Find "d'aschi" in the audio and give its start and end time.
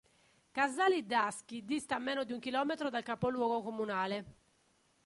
1.05-1.63